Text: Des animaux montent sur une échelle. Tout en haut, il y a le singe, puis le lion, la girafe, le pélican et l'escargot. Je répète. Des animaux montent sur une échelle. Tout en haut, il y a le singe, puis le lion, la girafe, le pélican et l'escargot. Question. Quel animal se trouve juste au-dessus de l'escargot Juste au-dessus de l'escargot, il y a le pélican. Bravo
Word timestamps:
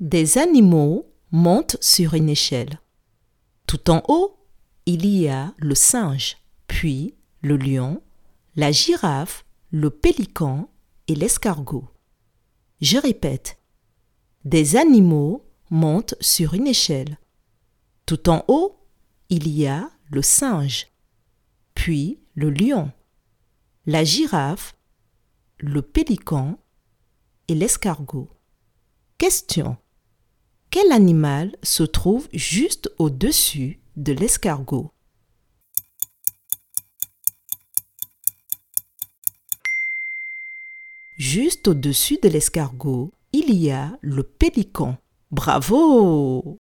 Des 0.00 0.38
animaux 0.38 1.12
montent 1.30 1.76
sur 1.82 2.14
une 2.14 2.30
échelle. 2.30 2.80
Tout 3.66 3.90
en 3.90 4.02
haut, 4.08 4.38
il 4.86 5.04
y 5.04 5.28
a 5.28 5.52
le 5.58 5.74
singe, 5.74 6.38
puis 6.68 7.14
le 7.42 7.58
lion, 7.58 8.02
la 8.56 8.72
girafe, 8.72 9.44
le 9.70 9.90
pélican 9.90 10.70
et 11.06 11.14
l'escargot. 11.14 11.86
Je 12.80 12.96
répète. 12.96 13.60
Des 14.46 14.76
animaux 14.76 15.44
montent 15.68 16.14
sur 16.18 16.54
une 16.54 16.66
échelle. 16.66 17.18
Tout 18.06 18.30
en 18.30 18.42
haut, 18.48 18.80
il 19.28 19.48
y 19.48 19.66
a 19.66 19.90
le 20.10 20.22
singe, 20.22 20.86
puis 21.74 22.20
le 22.34 22.48
lion, 22.48 22.90
la 23.84 24.02
girafe, 24.04 24.74
le 25.58 25.82
pélican 25.82 26.58
et 27.48 27.54
l'escargot. 27.54 28.30
Question. 29.18 29.76
Quel 30.80 30.92
animal 30.92 31.56
se 31.62 31.82
trouve 31.82 32.26
juste 32.32 32.90
au-dessus 32.98 33.80
de 33.96 34.14
l'escargot 34.14 34.90
Juste 41.18 41.68
au-dessus 41.68 42.18
de 42.22 42.30
l'escargot, 42.30 43.12
il 43.34 43.52
y 43.54 43.70
a 43.70 43.98
le 44.00 44.22
pélican. 44.22 44.96
Bravo 45.30 46.56